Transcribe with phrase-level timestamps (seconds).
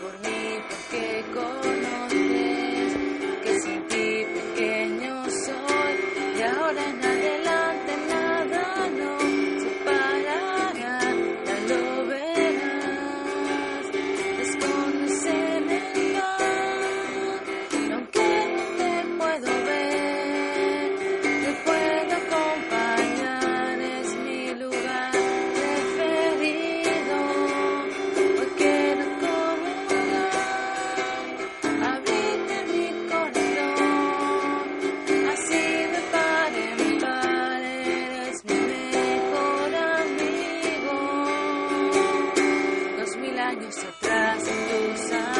[0.00, 2.53] por mí porque conoces
[43.44, 45.33] años atrás tus amigos